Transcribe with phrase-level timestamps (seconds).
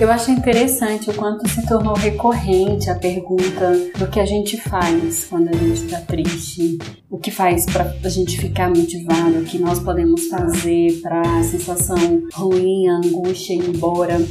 [0.00, 5.24] Eu acho interessante o quanto se tornou recorrente a pergunta do que a gente faz
[5.28, 6.78] quando a gente está triste,
[7.10, 11.42] o que faz para a gente ficar motivado, o que nós podemos fazer para a
[11.42, 14.24] sensação ruim, a angústia ir embora.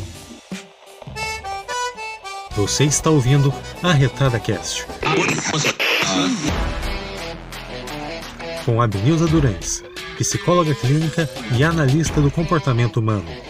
[2.56, 3.54] Você está ouvindo
[3.84, 4.88] a Retada Cast.
[8.64, 9.84] Com a Benilza Durães,
[10.18, 13.47] psicóloga clínica e analista do comportamento humano.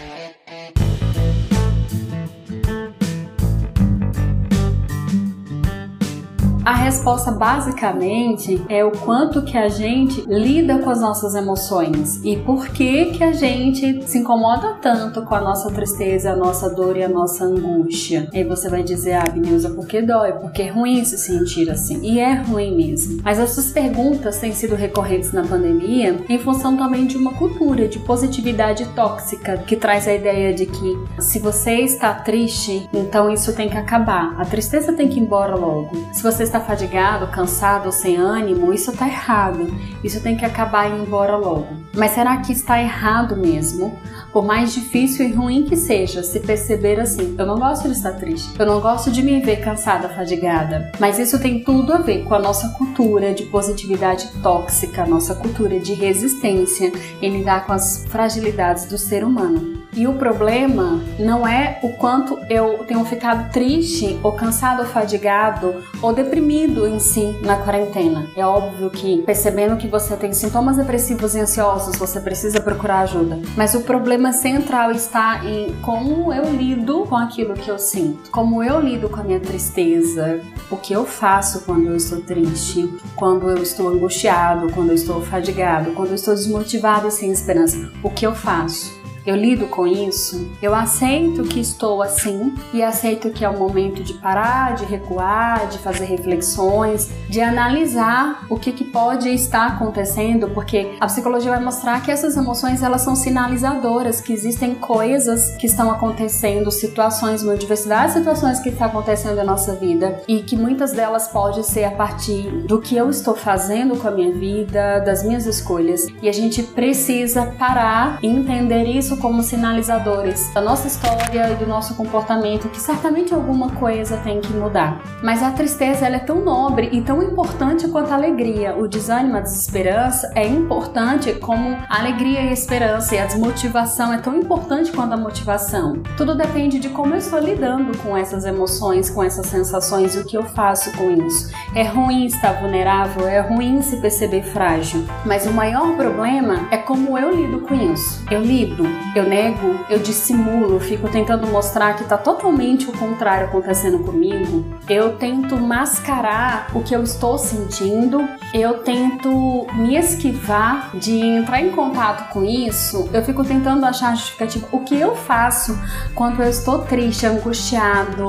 [6.68, 12.36] A resposta basicamente é o quanto que a gente lida com as nossas emoções e
[12.36, 16.98] por que que a gente se incomoda tanto com a nossa tristeza, a nossa dor
[16.98, 18.28] e a nossa angústia.
[18.34, 22.02] Aí você vai dizer, ah, Benilza, porque dói, porque é ruim se sentir assim.
[22.02, 23.22] E é ruim mesmo.
[23.24, 27.98] Mas essas perguntas têm sido recorrentes na pandemia em função também de uma cultura de
[28.00, 33.70] positividade tóxica que traz a ideia de que se você está triste, então isso tem
[33.70, 34.38] que acabar.
[34.38, 35.96] A tristeza tem que ir embora logo.
[36.12, 39.66] Se você está está fadigado, cansado sem ânimo, isso está errado.
[40.02, 41.68] Isso tem que acabar e ir embora logo.
[41.94, 43.96] Mas será que está errado mesmo?
[44.32, 48.12] Por mais difícil e ruim que seja, se perceber assim, eu não gosto de estar
[48.12, 50.92] triste, eu não gosto de me ver cansada, fadigada.
[50.98, 55.78] Mas isso tem tudo a ver com a nossa cultura de positividade tóxica, nossa cultura
[55.78, 59.77] de resistência em lidar com as fragilidades do ser humano.
[59.92, 65.82] E o problema não é o quanto eu tenho ficado triste, ou cansado, ou fadigado,
[66.00, 68.26] ou deprimido em si na quarentena.
[68.36, 73.38] É óbvio que percebendo que você tem sintomas depressivos e ansiosos, você precisa procurar ajuda.
[73.56, 78.62] Mas o problema central está em como eu lido com aquilo que eu sinto, como
[78.62, 83.48] eu lido com a minha tristeza, o que eu faço quando eu estou triste, quando
[83.48, 87.90] eu estou angustiado, quando eu estou fadigado, quando eu estou desmotivado e sem esperança.
[88.02, 88.97] O que eu faço?
[89.28, 94.02] Eu lido com isso, eu aceito que estou assim e aceito que é o momento
[94.02, 100.48] de parar, de recuar, de fazer reflexões, de analisar o que, que pode estar acontecendo,
[100.54, 105.66] porque a psicologia vai mostrar que essas emoções elas são sinalizadoras, que existem coisas que
[105.66, 110.56] estão acontecendo, situações, uma diversidade de situações que está acontecendo na nossa vida e que
[110.56, 115.00] muitas delas podem ser a partir do que eu estou fazendo com a minha vida,
[115.00, 116.06] das minhas escolhas.
[116.22, 121.66] E a gente precisa parar e entender isso como sinalizadores da nossa história e do
[121.66, 125.00] nosso comportamento, que certamente alguma coisa tem que mudar.
[125.22, 128.76] Mas a tristeza ela é tão nobre e tão importante quanto a alegria.
[128.76, 134.12] O desânimo, a desesperança é importante como a alegria e a esperança, e a desmotivação
[134.12, 136.02] é tão importante quanto a motivação.
[136.16, 140.24] Tudo depende de como eu estou lidando com essas emoções, com essas sensações e o
[140.24, 141.52] que eu faço com isso.
[141.74, 147.18] É ruim estar vulnerável, é ruim se perceber frágil, mas o maior problema é como
[147.18, 148.24] eu lido com isso.
[148.30, 148.84] Eu lido
[149.18, 154.64] eu nego, eu dissimulo, fico tentando mostrar que tá totalmente o contrário acontecendo comigo.
[154.88, 161.70] Eu tento mascarar o que eu estou sentindo, eu tento me esquivar de entrar em
[161.70, 163.08] contato com isso.
[163.12, 164.68] Eu fico tentando achar justificativa.
[164.72, 165.78] O que eu faço
[166.14, 168.28] quando eu estou triste, angustiado,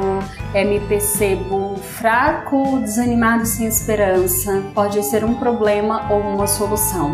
[0.54, 4.64] é, me percebo fraco, desanimado sem esperança?
[4.74, 7.14] Pode ser um problema ou uma solução.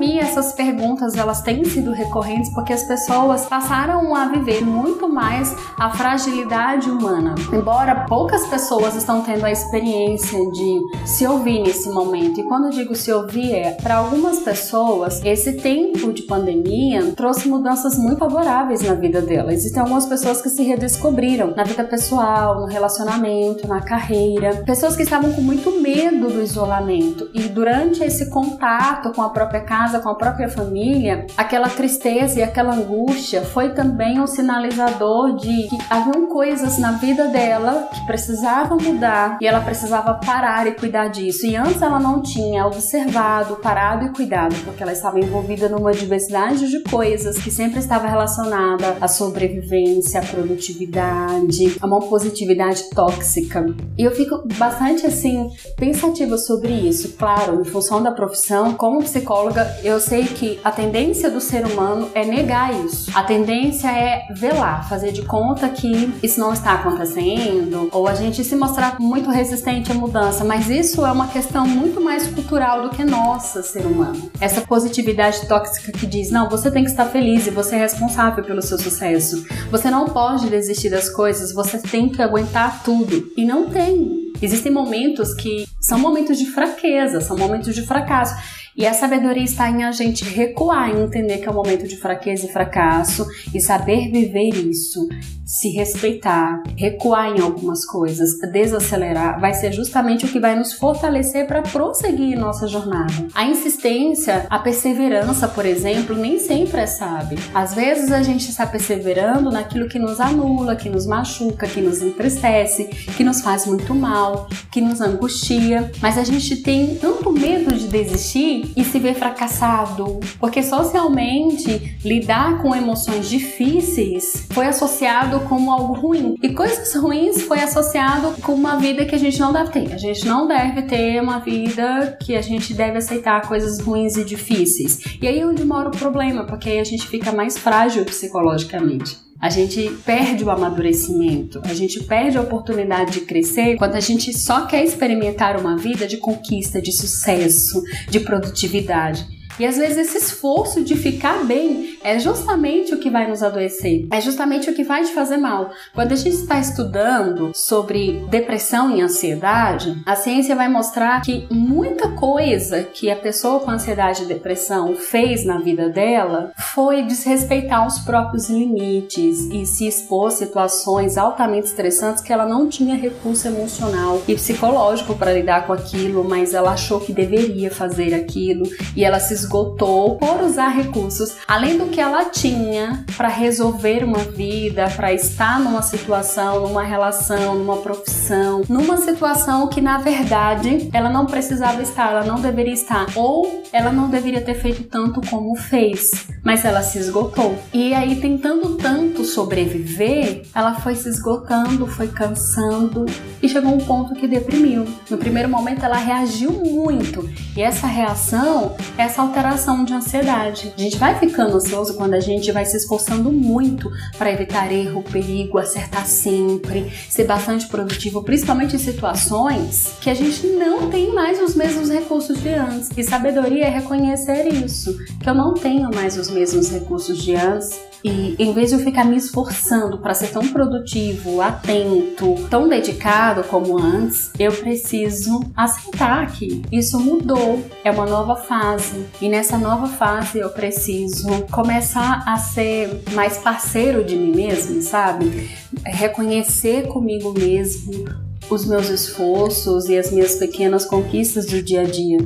[0.19, 5.89] essas perguntas elas têm sido recorrentes porque as pessoas passaram a viver muito mais a
[5.89, 7.35] fragilidade humana.
[7.51, 12.39] Embora poucas pessoas estão tendo a experiência de se ouvir nesse momento.
[12.39, 17.47] E quando eu digo se ouvir é para algumas pessoas esse tempo de pandemia trouxe
[17.47, 19.55] mudanças muito favoráveis na vida delas.
[19.55, 25.03] Existem algumas pessoas que se redescobriram na vida pessoal, no relacionamento, na carreira, pessoas que
[25.03, 30.09] estavam com muito medo do isolamento e durante esse contato com a própria casa, com
[30.09, 36.27] a própria família, aquela tristeza e aquela angústia foi também um sinalizador de que haviam
[36.27, 41.45] coisas na vida dela que precisavam mudar e ela precisava parar e cuidar disso.
[41.45, 46.69] E antes ela não tinha observado, parado e cuidado, porque ela estava envolvida numa diversidade
[46.69, 53.65] de coisas que sempre estava relacionada à sobrevivência, à produtividade, a uma positividade tóxica.
[53.97, 59.21] E eu fico bastante assim pensativa sobre isso, claro, em função da profissão como psicóloga
[59.21, 63.11] psicóloga, eu sei que a tendência do ser humano é negar isso.
[63.13, 68.43] A tendência é velar, fazer de conta que isso não está acontecendo, ou a gente
[68.43, 72.89] se mostrar muito resistente à mudança, mas isso é uma questão muito mais cultural do
[72.89, 74.31] que nossa, ser humano.
[74.39, 78.43] Essa positividade tóxica que diz: não, você tem que estar feliz e você é responsável
[78.43, 79.45] pelo seu sucesso.
[79.69, 83.31] Você não pode desistir das coisas, você tem que aguentar tudo.
[83.35, 84.31] E não tem.
[84.41, 88.33] Existem momentos que são momentos de fraqueza, são momentos de fracasso.
[88.75, 91.97] E a sabedoria está em a gente recuar e entender que é um momento de
[91.97, 95.09] fraqueza e fracasso e saber viver isso,
[95.45, 101.45] se respeitar, recuar em algumas coisas, desacelerar, vai ser justamente o que vai nos fortalecer
[101.45, 103.27] para prosseguir nossa jornada.
[103.35, 107.37] A insistência, a perseverança, por exemplo, nem sempre é sábio.
[107.53, 112.01] Às vezes a gente está perseverando naquilo que nos anula, que nos machuca, que nos
[112.01, 117.75] entristece, que nos faz muito mal, que nos angustia, mas a gente tem tanto medo
[117.75, 125.71] de desistir e se ver fracassado, porque socialmente lidar com emoções difíceis foi associado como
[125.71, 129.71] algo ruim e coisas ruins foi associado com uma vida que a gente não deve
[129.71, 129.93] ter.
[129.93, 134.23] A gente não deve ter uma vida que a gente deve aceitar coisas ruins e
[134.23, 134.99] difíceis.
[135.21, 139.30] E aí é onde mora o problema, porque aí a gente fica mais frágil psicologicamente.
[139.41, 144.31] A gente perde o amadurecimento, a gente perde a oportunidade de crescer quando a gente
[144.37, 149.40] só quer experimentar uma vida de conquista, de sucesso, de produtividade.
[149.59, 154.07] E às vezes esse esforço de ficar bem é justamente o que vai nos adoecer,
[154.11, 155.71] é justamente o que vai te fazer mal.
[155.93, 162.09] Quando a gente está estudando sobre depressão e ansiedade, a ciência vai mostrar que muita
[162.09, 167.99] coisa que a pessoa com ansiedade e depressão fez na vida dela foi desrespeitar os
[167.99, 174.21] próprios limites e se expor a situações altamente estressantes que ela não tinha recurso emocional
[174.27, 178.63] e psicológico para lidar com aquilo, mas ela achou que deveria fazer aquilo
[178.95, 184.19] e ela se esgotou por usar recursos além do que ela tinha para resolver uma
[184.19, 191.09] vida, para estar numa situação, numa relação, numa profissão, numa situação que na verdade ela
[191.09, 195.55] não precisava estar, ela não deveria estar, ou ela não deveria ter feito tanto como
[195.55, 197.57] fez, mas ela se esgotou.
[197.73, 203.05] E aí, tentando tanto sobreviver, ela foi se esgotando, foi cansando
[203.41, 204.85] e chegou um ponto que deprimiu.
[205.09, 210.73] No primeiro momento, ela reagiu muito, e essa reação, essa alteração de ansiedade.
[210.77, 215.01] A gente vai ficando ansioso quando a gente vai se esforçando muito para evitar erro,
[215.03, 221.41] perigo, acertar sempre, ser bastante produtivo, principalmente em situações que a gente não tem mais
[221.41, 222.89] os mesmos recursos de antes.
[222.95, 227.79] E sabedoria é reconhecer isso, que eu não tenho mais os mesmos recursos de antes
[228.03, 233.43] e em vez de eu ficar me esforçando para ser tão produtivo, atento, tão dedicado
[233.43, 239.05] como antes, eu preciso aceitar que isso mudou, é uma nova fase.
[239.21, 245.47] E nessa nova fase eu preciso começar a ser mais parceiro de mim mesmo, sabe?
[245.85, 248.05] Reconhecer comigo mesmo
[248.49, 252.17] os meus esforços e as minhas pequenas conquistas do dia a dia.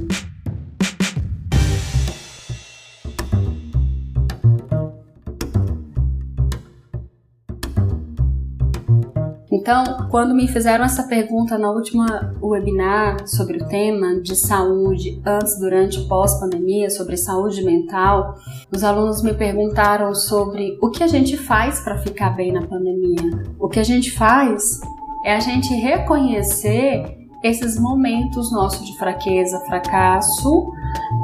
[9.55, 15.57] Então, quando me fizeram essa pergunta na última webinar sobre o tema de saúde antes,
[15.57, 18.35] durante e pós-pandemia, sobre saúde mental,
[18.69, 23.43] os alunos me perguntaram sobre o que a gente faz para ficar bem na pandemia.
[23.57, 24.81] O que a gente faz
[25.23, 30.69] é a gente reconhecer esses momentos nossos de fraqueza, fracasso,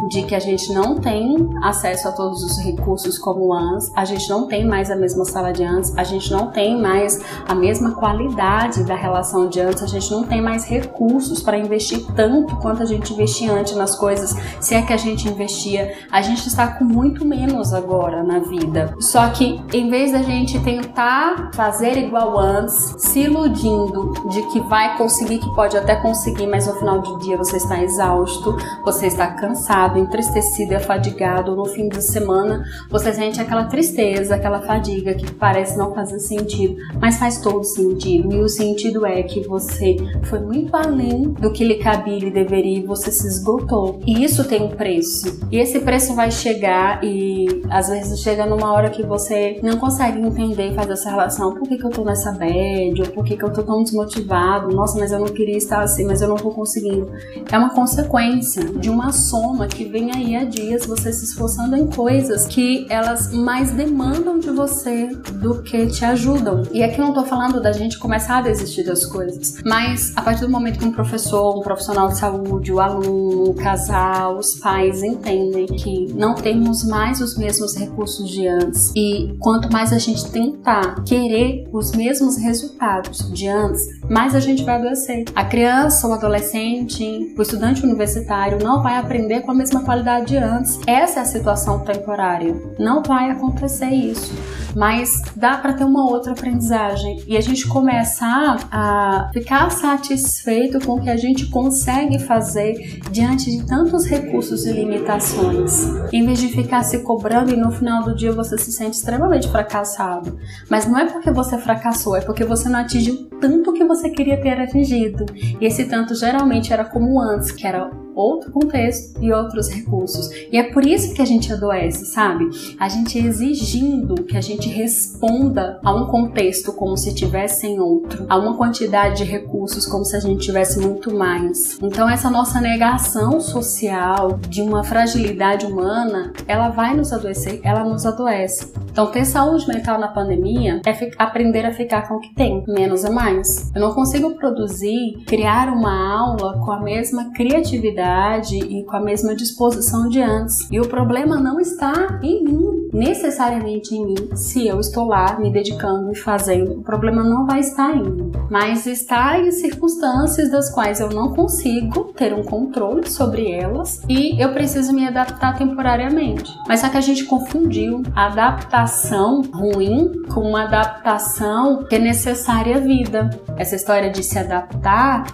[0.07, 4.29] de que a gente não tem acesso a todos os recursos como antes, a gente
[4.29, 7.91] não tem mais a mesma sala de antes, a gente não tem mais a mesma
[7.91, 12.83] qualidade da relação de antes, a gente não tem mais recursos para investir tanto quanto
[12.83, 16.67] a gente investia antes nas coisas, se é que a gente investia, a gente está
[16.67, 18.93] com muito menos agora na vida.
[18.99, 24.97] Só que em vez da gente tentar fazer igual antes, se iludindo de que vai
[24.97, 29.27] conseguir, que pode até conseguir, mas no final do dia você está exausto, você está
[29.27, 35.31] cansado, entristecido e afadigado, no fim de semana você sente aquela tristeza, aquela fadiga que
[35.33, 38.33] parece não fazer sentido, mas faz todo sentido.
[38.33, 42.79] E o sentido é que você foi muito além do que lhe cabia e deveria
[42.79, 43.99] e você se esgotou.
[44.05, 45.39] E isso tem um preço.
[45.51, 50.19] E esse preço vai chegar e às vezes chega numa hora que você não consegue
[50.19, 51.53] entender e fazer essa relação.
[51.53, 53.01] Por que, que eu tô nessa bad?
[53.01, 54.73] Ou por que, que eu tô tão desmotivado?
[54.75, 57.11] Nossa, mas eu não queria estar assim, mas eu não tô conseguindo.
[57.51, 61.87] É uma consequência de uma soma que vem aí há dias você se esforçando em
[61.87, 66.63] coisas que elas mais demandam de você do que te ajudam.
[66.71, 70.41] E aqui não tô falando da gente começar a desistir das coisas, mas a partir
[70.41, 75.03] do momento que um professor, um profissional de saúde, o aluno, o casal, os pais
[75.03, 80.29] entendem que não temos mais os mesmos recursos de antes e quanto mais a gente
[80.31, 85.25] tentar querer os mesmos resultados de antes, mais a gente vai adoecer.
[85.35, 90.37] A criança, o adolescente, o estudante universitário não vai aprender com a mesma qualidade de
[90.37, 90.79] antes.
[90.87, 92.55] Essa é a situação temporária.
[92.79, 94.33] Não vai acontecer isso
[94.75, 100.93] mas dá para ter uma outra aprendizagem e a gente começar a ficar satisfeito com
[100.93, 106.49] o que a gente consegue fazer diante de tantos recursos e limitações, em vez de
[106.49, 110.37] ficar se cobrando e no final do dia você se sente extremamente fracassado.
[110.69, 114.39] Mas não é porque você fracassou, é porque você não atingiu tanto que você queria
[114.39, 115.25] ter atingido.
[115.33, 120.29] E esse tanto geralmente era como antes, que era outro contexto e outros recursos.
[120.51, 122.49] E é por isso que a gente adoece, sabe?
[122.79, 128.25] A gente exigindo que a gente responda a um contexto como se tivesse em outro,
[128.29, 131.77] a uma quantidade de recursos como se a gente tivesse muito mais.
[131.81, 138.05] Então essa nossa negação social de uma fragilidade humana, ela vai nos adoecer, ela nos
[138.05, 138.71] adoece.
[138.91, 143.05] Então ter saúde mental na pandemia é aprender a ficar com o que tem, menos
[143.05, 143.71] é mais.
[143.73, 149.35] Eu não consigo produzir, criar uma aula com a mesma criatividade e com a mesma
[149.35, 150.67] disposição de antes.
[150.71, 155.51] E o problema não está em mim, necessariamente em mim, se eu estou lá me
[155.51, 156.79] dedicando e fazendo.
[156.79, 161.33] O problema não vai estar em mim, mas está em circunstâncias das quais eu não
[161.33, 166.51] consigo ter um controle sobre elas e eu preciso me adaptar temporariamente.
[166.67, 172.77] Mas só que a gente confundiu a adaptação ruim com uma adaptação que é necessária
[172.77, 173.29] à vida.
[173.57, 175.25] Essa história de se adaptar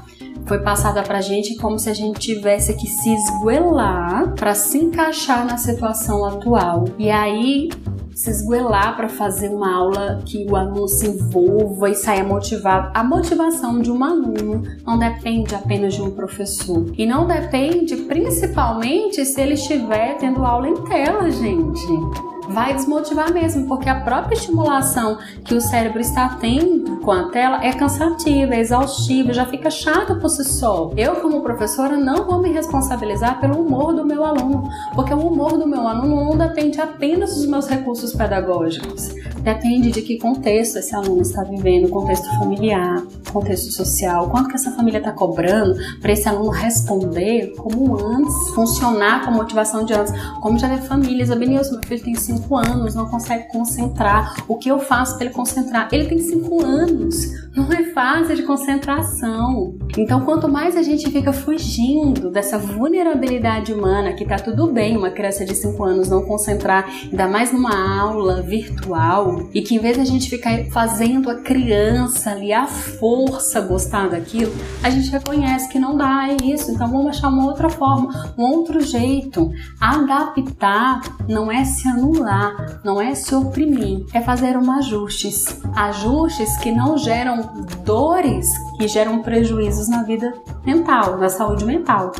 [0.47, 5.45] foi passada pra gente como se a gente tivesse que se esguelar para se encaixar
[5.45, 6.85] na situação atual.
[6.97, 7.69] E aí
[8.15, 12.91] se esguelar para fazer uma aula que o aluno se envolva e saia motivado.
[12.95, 16.85] A motivação de um aluno não depende apenas de um professor.
[16.97, 23.67] E não depende principalmente se ele estiver tendo aula em tela, gente vai desmotivar mesmo,
[23.67, 28.59] porque a própria estimulação que o cérebro está tendo com a tela é cansativa, é
[28.59, 30.91] exaustiva, já fica chato por si só.
[30.97, 35.57] Eu, como professora, não vou me responsabilizar pelo humor do meu aluno, porque o humor
[35.57, 39.09] do meu aluno não depende apenas dos meus recursos pedagógicos.
[39.47, 43.01] Depende de que contexto esse aluno está vivendo, contexto familiar,
[43.31, 49.23] contexto social, quanto que essa família está cobrando para esse aluno responder como antes, funcionar
[49.23, 50.11] com a motivação de antes.
[50.41, 54.35] Como já teve famílias, a Benilson, meu filho tem 5 anos, não consegue concentrar.
[54.49, 55.87] O que eu faço para ele concentrar?
[55.93, 57.15] Ele tem 5 anos,
[57.55, 59.77] não é fácil de concentração.
[59.97, 65.09] Então, quanto mais a gente fica fugindo dessa vulnerabilidade humana, que tá tudo bem uma
[65.09, 69.95] criança de 5 anos não concentrar, ainda mais numa aula virtual, e que em vez
[69.95, 74.53] de a gente ficar fazendo a criança ali a força gostar daquilo,
[74.83, 76.71] a gente reconhece que não dá, é isso.
[76.71, 79.51] Então, vamos achar uma outra forma, um outro jeito.
[79.79, 85.61] Adaptar não é se anular, não é se oprimir, é fazer um ajustes.
[85.75, 90.33] Ajustes que não geram dores, que geram prejuízos na vida
[90.65, 92.11] mental, na saúde mental.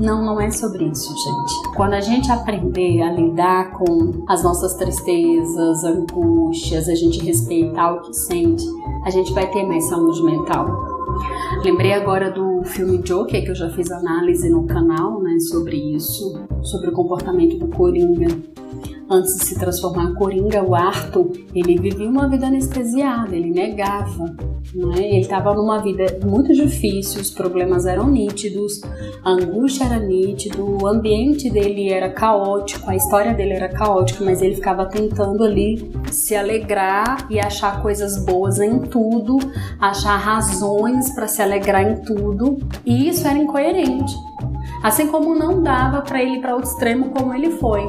[0.00, 1.76] Não, não é sobre isso, gente.
[1.76, 8.02] Quando a gente aprender a lidar com as nossas tristezas, angústias, a gente respeitar o
[8.02, 8.64] que sente,
[9.04, 10.66] a gente vai ter mais saúde mental.
[11.62, 16.40] Lembrei agora do filme Joker, que eu já fiz análise no canal, né, sobre isso,
[16.62, 18.28] sobre o comportamento do Coringa
[19.12, 24.34] antes de se transformar em Coringa, o Arthur, ele vivia uma vida anestesiada, ele negava,
[24.74, 24.98] né?
[24.98, 28.80] Ele estava numa vida muito difícil, os problemas eram nítidos,
[29.22, 34.40] a angústia era nítida, o ambiente dele era caótico, a história dele era caótica, mas
[34.40, 39.38] ele ficava tentando ali se alegrar e achar coisas boas em tudo,
[39.78, 44.14] achar razões para se alegrar em tudo, e isso era incoerente.
[44.82, 47.82] Assim como não dava para ele ir para outro extremo como ele foi.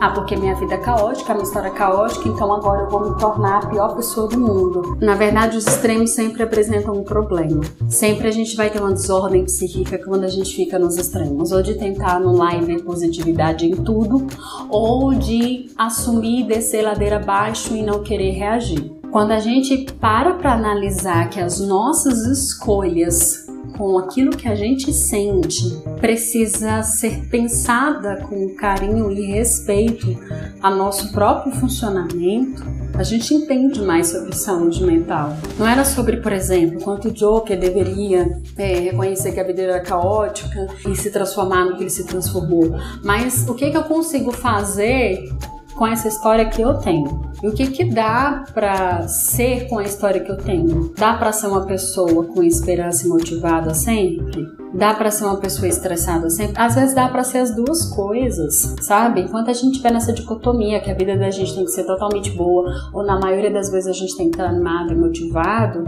[0.00, 3.18] Ah, porque minha vida é caótica, minha história é caótica, então agora eu vou me
[3.18, 4.96] tornar a pior pessoa do mundo.
[5.00, 7.60] Na verdade, os extremos sempre apresentam um problema.
[7.88, 11.62] Sempre a gente vai ter uma desordem psíquica quando a gente fica nos extremos, ou
[11.62, 14.26] de tentar anular e ver positividade em tudo,
[14.68, 19.00] ou de assumir e descer ladeira abaixo e não querer reagir.
[19.10, 23.39] Quando a gente para para analisar que as nossas escolhas
[23.80, 30.18] com aquilo que a gente sente precisa ser pensada com carinho e respeito
[30.60, 35.34] a nosso próprio funcionamento, a gente entende mais sobre saúde mental.
[35.58, 39.80] Não era sobre, por exemplo, quanto o Joker deveria é, reconhecer que a vida era
[39.80, 44.30] caótica e se transformar no que ele se transformou, mas o que, que eu consigo
[44.30, 45.26] fazer
[45.74, 47.29] com essa história que eu tenho.
[47.42, 50.92] E o que que dá para ser com a história que eu tenho?
[50.96, 54.46] Dá para ser uma pessoa com esperança e motivada sempre?
[54.74, 56.60] Dá para ser uma pessoa estressada sempre?
[56.60, 59.22] Às vezes dá para ser as duas coisas, sabe?
[59.22, 62.30] Enquanto a gente tiver nessa dicotomia que a vida da gente tem que ser totalmente
[62.32, 65.84] boa, ou na maioria das vezes a gente tem que estar animado e motivado,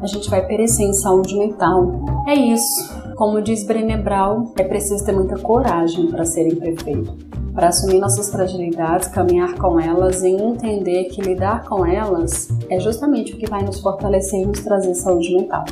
[0.00, 2.04] a gente vai perecer em saúde mental.
[2.26, 2.98] É isso.
[3.16, 7.16] Como diz Brené Brown, é preciso ter muita coragem para ser imperfeito,
[7.54, 13.34] para assumir nossas fragilidades, caminhar com elas e entender que lidar com elas é justamente
[13.34, 15.64] o que vai nos fortalecer e nos trazer saúde mental.